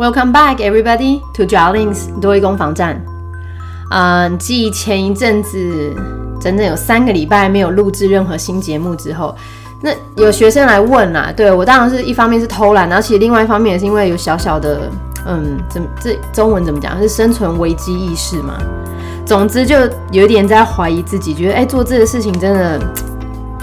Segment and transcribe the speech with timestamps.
[0.00, 2.98] Welcome back, everybody, to jalings 多益攻防战。
[3.90, 5.94] 嗯，继前一阵子
[6.40, 9.36] 整整有三个礼拜没有录制任何新节目之后，
[9.82, 14.90] 那有学生来问啦，对我当然是一方面是偷懒，然后其实另外一方面也是因为有小小的，
[15.26, 16.98] 嗯，怎么这中文怎么讲？
[16.98, 18.54] 是生存危机意识嘛？
[19.26, 19.76] 总之就
[20.12, 22.80] 有点在怀疑自己，觉得哎，做这个事情真的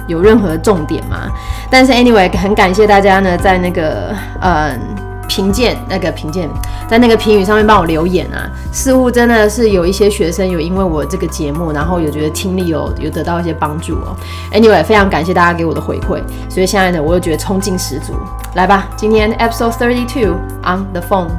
[0.06, 1.32] 有任何重点吗？
[1.72, 4.80] 但是 anyway，很感谢大家呢，在那个嗯。
[5.28, 6.50] 评鉴那个评鉴，
[6.88, 14.16] 在那个评语上面帮我留言啊，似乎真的是有一些学生有因为我这个节目，然后有觉得听力有有得到一些帮助哦。
[14.52, 18.14] Anyway，非常感谢大家给我的回馈，所以现在呢，我又觉得冲劲十足。
[18.56, 21.30] 来吧，今天 Episode Thirty Two on the phone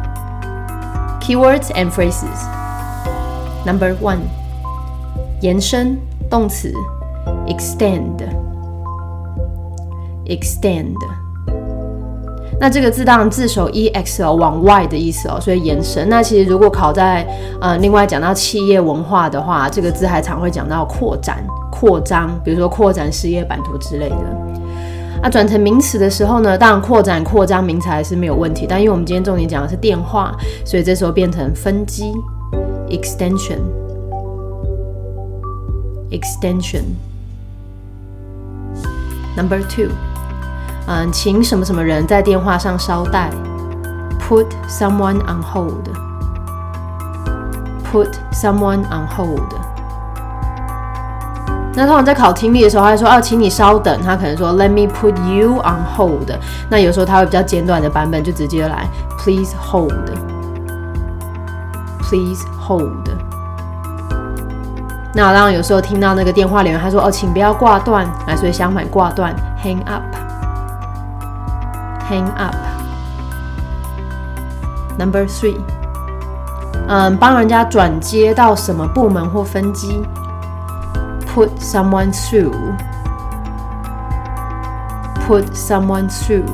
[1.21, 2.47] keywords and phrases
[3.67, 4.19] number one
[5.41, 5.99] 延伸
[6.31, 6.73] 动词
[7.47, 8.23] extend
[10.27, 11.28] extend。
[12.61, 16.09] 那这个字当然字首 e x 哦，往外的意思哦，所以延伸。
[16.09, 17.25] 那其实如果考在
[17.61, 24.17] 呃，另外讲到企业文化的话，这个字还常会讲到扩展、扩张，比如说扩展事业版图之类的。
[25.23, 32.13] 那转成名词的时候呢，当然扩展、扩张名词还是没有问题，但因为我们今天重点讲的是电话，所以这时候变成分机
[32.89, 33.59] extension
[36.11, 36.83] extension
[39.37, 39.89] number two。
[40.89, 43.31] 嗯，请什么什么人在电话上稍待
[44.19, 45.85] ，put someone on hold，put
[48.33, 49.53] someone on hold。
[51.75, 54.03] 那通常在考听力的时候，他会说哦，请你稍等。
[54.03, 56.33] 他可能说 Let me put you on hold。
[56.71, 60.07] 那有时候他会比较简短的版本，就直接来 Please hold，Please
[62.59, 63.11] hold。
[65.15, 69.33] 那当然有时候听到那个电话里面他说哦，请不要挂断，来，所以相反挂断
[69.63, 70.03] hang up。
[72.09, 72.55] Hang up.
[74.99, 75.57] Number three，
[76.89, 80.03] 嗯，帮人家转接到什么部门或分机
[81.35, 82.55] ？Put someone through.
[85.29, 86.47] Put someone through.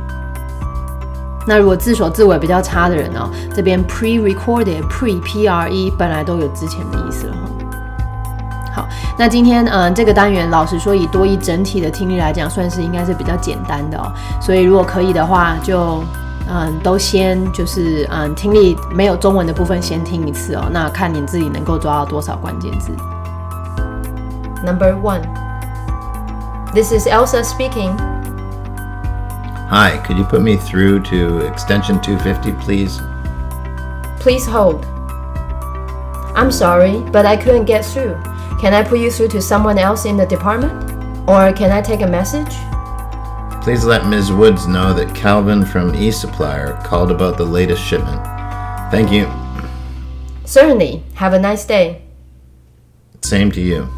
[1.48, 3.30] 那如果自首自尾比较差的人呢？
[3.56, 7.50] 这边 pre-recorded pre p r e 本来都有之前的意思了哈。
[8.74, 8.88] 好，
[9.18, 14.12] 那今天嗯这个单元老实说以多一整体的听力来讲，算是应该是比较简单的哦。
[14.42, 16.04] 所以如果可以的话，就
[16.50, 20.68] 嗯都先就是嗯听力没有中文的部分先听一次哦。
[20.72, 22.92] 那看你自己能够抓到多少关键字。
[24.66, 25.22] Number one,
[26.74, 28.15] this is Elsa speaking.
[29.70, 33.00] Hi, could you put me through to extension 250, please?
[34.20, 34.86] Please hold.
[36.36, 38.14] I'm sorry, but I couldn't get through.
[38.62, 40.72] Can I put you through to someone else in the department?
[41.28, 42.54] Or can I take a message?
[43.64, 44.32] Please let Ms.
[44.32, 48.24] Woods know that Calvin from eSupplier called about the latest shipment.
[48.92, 49.28] Thank you.
[50.46, 51.02] Certainly.
[51.16, 52.04] Have a nice day.
[53.24, 53.90] Same to you.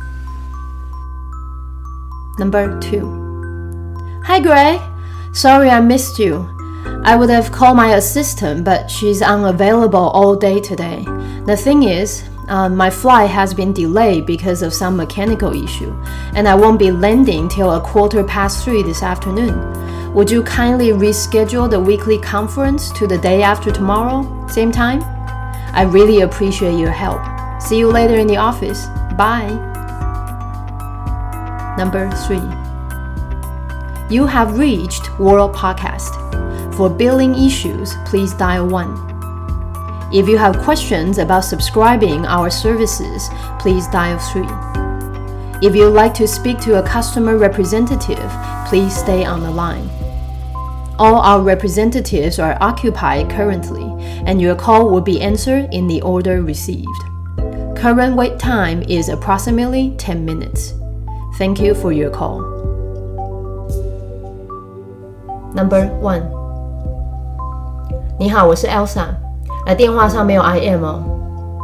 [2.39, 3.27] Number two.
[4.23, 4.79] Hi, Greg.
[5.37, 6.49] Sorry I missed you.
[7.03, 11.03] I would have called my assistant, but she's unavailable all day today.
[11.45, 15.95] The thing is, uh, my flight has been delayed because of some mechanical issue,
[16.33, 20.11] and I won't be landing till a quarter past three this afternoon.
[20.15, 25.03] Would you kindly reschedule the weekly conference to the day after tomorrow, same time?
[25.75, 27.21] I really appreciate your help.
[27.61, 28.87] See you later in the office.
[29.15, 29.53] Bye.
[31.77, 32.66] Number three.
[34.09, 36.15] You have reached World Podcast.
[36.75, 40.13] For billing issues, please dial 1.
[40.13, 43.27] If you have questions about subscribing our services,
[43.59, 44.45] please dial 3.
[45.61, 48.31] If you'd like to speak to a customer representative,
[48.69, 49.89] please stay on the line.
[50.97, 53.83] All our representatives are occupied currently,
[54.25, 56.87] and your call will be answered in the order received.
[57.75, 60.73] Current wait time is approximately 10 minutes.
[61.37, 62.56] Thank you for your call.
[65.57, 66.21] Number one，
[68.19, 69.05] 你好，我是 Elsa。
[69.65, 71.01] 来电话上没有 I am 哦。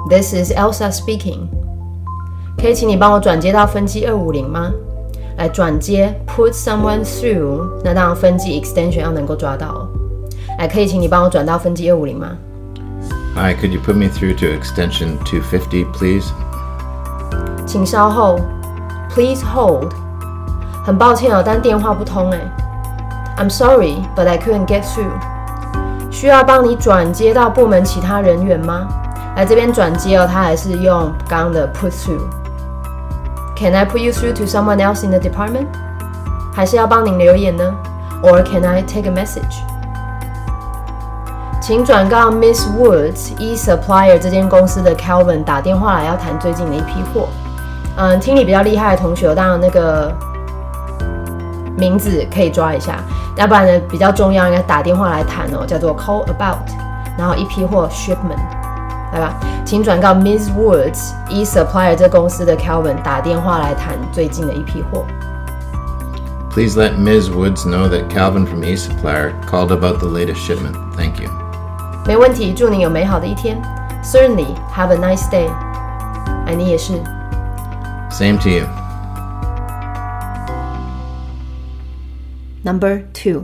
[0.09, 1.41] This is Elsa speaking。
[2.57, 4.71] 可以请你帮我转接到分机二五零吗？
[5.37, 9.87] 来转接 put someone through，那当然分机 extension 要能够抓到哦。
[10.57, 12.29] 来，可以请你帮我转到分机二五零吗
[13.35, 16.31] ？Hi, could you put me through to extension 250, please?
[17.67, 18.39] 请稍后
[19.11, 19.91] ，Please hold。
[20.83, 22.39] 很抱歉哦，但电话不通哎。
[23.37, 25.11] I'm sorry, but I couldn't get through。
[26.11, 28.87] 需要帮你转接到部门其他人员吗？
[29.35, 32.21] 来这边转接哦，他还是用刚刚的 put through。
[33.55, 35.67] Can I put you through to someone else in the department？
[36.53, 37.73] 还是要帮您留言呢
[38.21, 39.63] ？Or can I take a message？
[41.59, 47.29] 请转告 Miss Woods e Supplier 这间公司的 Calvin 打电话来要谈最近的一批货。
[47.95, 50.13] 嗯，听力比较厉害的同学，当然那个
[51.77, 52.99] 名字可以抓一下，
[53.36, 56.58] 要不然呢比较重要应该打电话来谈哦，叫做 call about，
[57.16, 58.38] 然后一批货 shipment，
[59.12, 59.34] 来吧，
[59.64, 65.04] 请转告 Miss Woods e Supplier 这公司的 Calvin 打电话来谈最近的一批货。
[66.50, 67.30] Please let Ms.
[67.30, 70.74] Woods know that Calvin from eSupplier called about the latest shipment.
[70.96, 71.30] Thank you.
[72.04, 73.60] 没问题，祝你有美好的一天。
[74.02, 75.48] Certainly, have a nice day。
[76.46, 76.94] 哎，你也是。
[78.10, 78.64] Same to you.
[82.65, 83.43] Number two，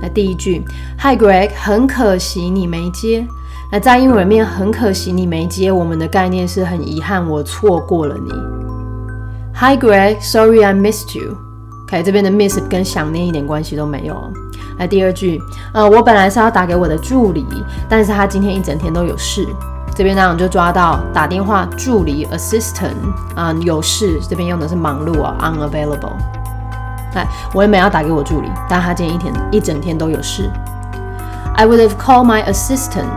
[0.00, 0.62] 那第一句
[1.00, 3.26] ，Hi Greg，很可惜你没接。
[3.72, 8.30] 那在英文里面，很可惜你没接，我们的概念是很遗憾我错过了你。
[9.54, 11.36] Hi Greg，Sorry I missed you。
[11.88, 14.16] OK，这边的 miss 跟想念一点关系都没有。
[14.78, 15.40] 来第二句，
[15.74, 17.44] 呃，我本来是要打给我的助理，
[17.88, 19.44] 但是他今天一整天都有事。
[19.94, 22.94] 这边呢我们就抓到打电话助理 assistant
[23.34, 26.14] 啊、有事，这边用的是忙碌啊 unavailable。
[27.13, 30.49] 哎，我原本要打给我助理，但他今天一天一整天都有事。
[31.55, 33.07] I would have called my assistant,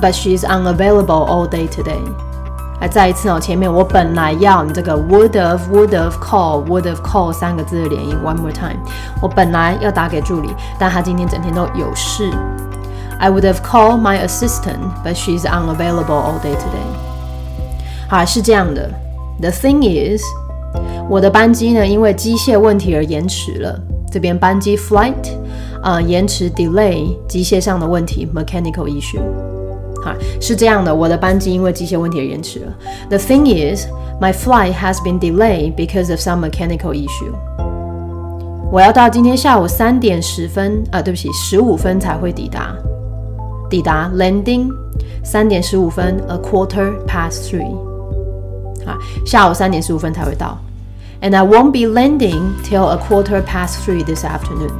[0.00, 2.02] but she's unavailable all day today.
[2.80, 8.78] 来，再一次哦，前面我本来要你这个 would have would have call would have call 三个字的连音，one more time。
[9.20, 10.48] 我本来要打给助理，
[10.78, 12.30] 但他今天整天都有事。
[13.18, 16.88] I would have called my assistant, but she's unavailable all day today.
[18.08, 18.90] 好，是这样的。
[19.40, 20.22] The thing is，
[21.09, 23.79] 我的班机呢因为机械问题而延迟了。
[24.11, 25.13] 这边班机 flight，
[25.83, 29.19] 呃，延迟 delay，机械上的问题 mechanical issue。
[30.01, 32.73] 好，是这样的，我的班机因为机械问题而延迟了。
[33.09, 33.87] The thing is,
[34.21, 37.33] my flight has been delayed because of some mechanical issue.
[38.71, 42.73] 我要到今天下午三点十分，啊，对不起，十五分才会抵达。
[43.69, 44.69] 抵达 landing
[45.23, 47.94] 三点十五分，a quarter past three。
[48.85, 50.57] 啊，下午三点十五分才会到。
[51.21, 54.73] And I won't be landing till a quarter past three this afternoon.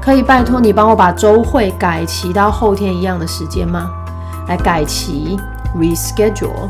[0.00, 3.90] 可以拜托你帮我把周会改期到后天一样的时间吗？
[4.48, 5.38] 来改期
[5.76, 6.68] reschedule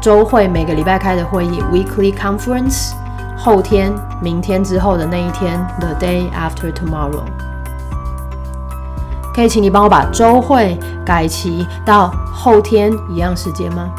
[0.00, 2.92] 周会每个礼拜开的会议 weekly conference
[3.36, 7.22] 后天明天之后的那一天 the day after tomorrow。
[9.34, 13.90] 可以请你帮我把周会改期到后天一样时间吗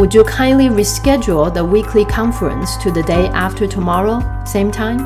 [0.00, 5.04] ？Would you kindly reschedule the weekly conference to the day after tomorrow, same time?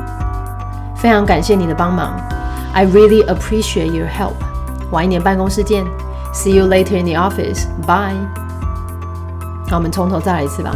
[0.95, 2.13] 非常感谢你的帮忙
[2.73, 4.35] ，I really appreciate your help。
[4.91, 5.83] 晚一点办公室见
[6.33, 7.65] ，See you later in the office.
[7.85, 8.15] Bye.
[9.69, 10.71] 好，我们从头再来一次吧。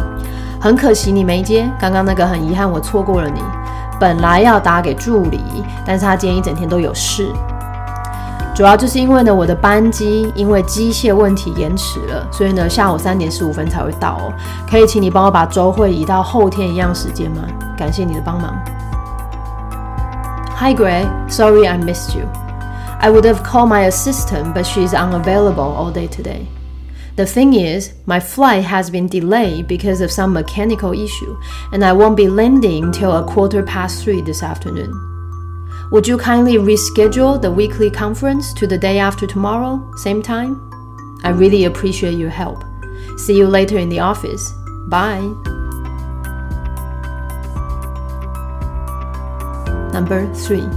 [0.60, 3.40] 很可惜你没接，刚刚那个很遗憾我错过了你。
[3.98, 5.40] 本来要打给助理，
[5.86, 7.32] 但是他今天一整天都有事。
[8.55, 14.33] 主要就是因为呢，我的班机因为机械问题延迟了，所以呢下午三点十五分才会到哦。
[14.69, 17.43] 可以请你帮我把周会移到后天一样时间吗？
[17.77, 18.55] 感谢你的帮忙。
[20.57, 22.25] Hi Gray, sorry I missed you.
[23.01, 26.45] I would have called my assistant, but she's unavailable all day today.
[27.17, 31.35] The thing is, my flight has been delayed because of some mechanical issue,
[31.73, 35.08] and I won't be landing till a quarter past three this afternoon.
[35.91, 40.57] Would you kindly reschedule the weekly conference to the day after tomorrow, same time?
[41.23, 42.63] I really appreciate your help.
[43.17, 44.53] See you later in the office.
[44.89, 45.21] Bye.
[49.93, 50.67] Number three.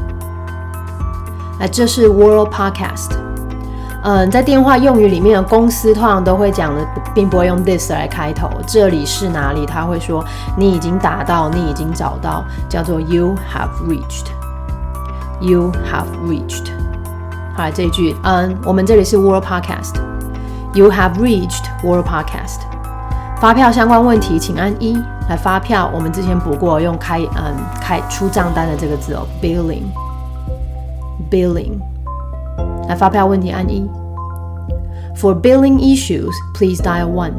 [1.58, 3.10] 哎，这是 World Podcast。
[4.04, 8.48] 嗯，在电话用语里面，公司通常都会讲的，并不会用 this 来开头。
[8.66, 9.66] 这里是哪里？
[9.66, 10.24] 他会说
[10.56, 14.26] 你已经打到，你已经找到，叫做 You have reached。
[15.42, 16.66] You have reached。
[17.56, 22.60] 好，这一句，嗯，我们这里是 World Podcast。You have reached World Podcast。
[23.40, 24.96] 发票相关问题，请按一。
[25.28, 31.78] 来，发票我们之前补过，用开，嗯，开出账单的这个字哦，billing。billing。
[32.88, 33.88] 来，发票问题按一。
[35.16, 37.32] For billing issues, please dial one。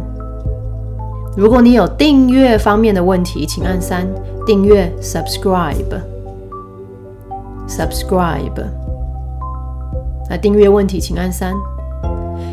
[1.38, 4.08] 如果你有订阅方面的问题，请按三。
[4.46, 6.13] 订阅 subscribe。
[7.68, 8.64] subscribe。
[10.30, 11.56] 那订阅问题，请按三。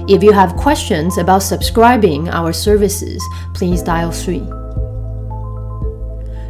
[0.07, 3.21] If you have questions about subscribing our services,
[3.55, 4.43] please dial three.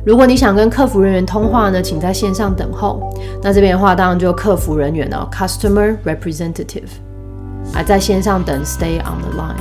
[0.05, 3.13] 如果你想跟客服人员通话呢，请在线上等候。
[3.43, 6.89] 那这边的话，当然就客服人员哦，customer representative。
[7.75, 9.57] 啊，在线上等，stay on the line.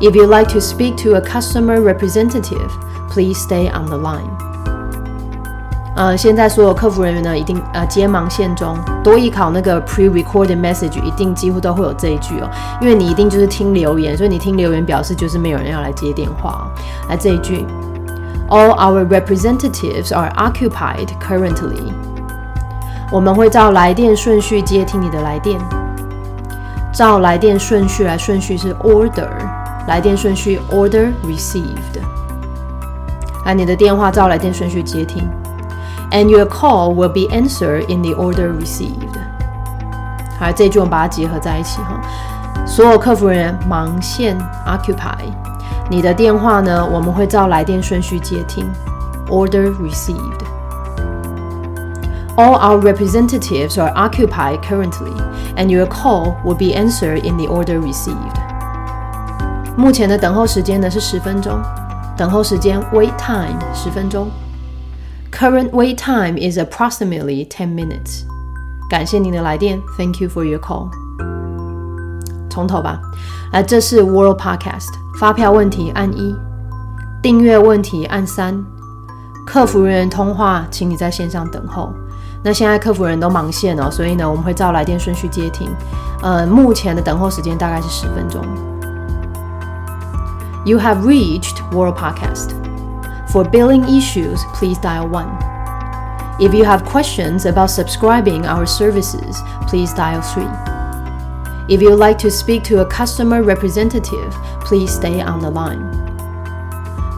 [0.00, 2.70] If you'd like to speak to a customer representative,
[3.10, 4.30] please stay on the line.
[5.93, 8.77] 呃，现在所有客服人员呢，一定呃接忙线中。
[9.03, 16.65] 多艺考那个 pre-recorded message 一定几乎都会有这一句哦，因为你一定就是听留言，所以你听留言表示就是没有人要来接电话。
[17.09, 17.65] 来这一句
[18.49, 21.91] ，All our representatives are occupied currently。
[23.11, 25.59] 我们会照来电顺序接听你的来电。
[26.93, 29.27] 照来电顺序来，顺序是 order，
[29.87, 31.99] 来电顺序 order received。
[33.45, 35.29] 来，你的电话照来电顺序接听。
[36.10, 39.16] and your call will be answered in the order received。
[40.38, 41.98] 好，这一句我们把它结合在一起哈。
[42.66, 44.36] 所有客服人员忙线
[44.66, 45.32] occupy，
[45.88, 48.68] 你的电话呢，我们会照来电顺序接听，
[49.28, 55.14] order received。All our representatives are occupied currently,
[55.56, 58.36] and your call will be answered in the order received.
[59.74, 61.58] 目前的等候时间呢是十分钟，
[62.14, 64.28] 等候时间 wait time 十分钟。
[65.31, 68.25] Current wait time is approximately ten minutes.
[68.89, 70.89] 感谢您的来电，Thank you for your call.
[72.49, 72.99] 从头吧，
[73.53, 74.89] 来，这是 World Podcast。
[75.17, 76.35] 发票问题按一，
[77.23, 78.63] 订阅问题按三，
[79.47, 81.93] 客服人员通话，请你在线上等候。
[82.43, 85.69] 那现在客服人都忙线哦，所以呢，我们会照来电顺序接听。
[86.21, 88.43] 呃，目前的等候时间大概是十分钟。
[90.65, 92.60] You have reached World Podcast.
[93.31, 96.41] For billing issues, please dial 1.
[96.41, 100.43] If you have questions about subscribing our services, please dial 3.
[101.73, 104.33] If you'd like to speak to a customer representative,
[104.65, 105.81] please stay on the line.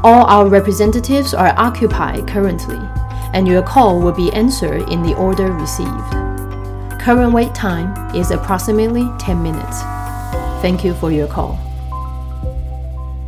[0.03, 2.79] All our representatives are occupied currently,
[3.33, 5.89] and your call will be answered in the order received.
[7.01, 9.81] Current wait time is approximately 10 minutes.
[10.61, 11.57] Thank you for your call.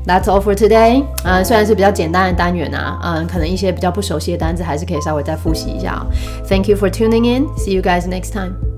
[0.05, 1.03] That's all for today。
[1.23, 6.05] 嗯，虽然是比较简单的单元啊，嗯，可能一些比较不熟悉的单词还是可以稍微再复习一下。
[6.47, 7.47] Thank you for tuning in.
[7.57, 8.74] See you guys next time.